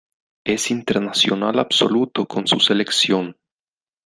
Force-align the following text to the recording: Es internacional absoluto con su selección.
Es 0.47 0.71
internacional 0.71 1.59
absoluto 1.59 2.25
con 2.25 2.47
su 2.47 2.59
selección. 2.59 3.37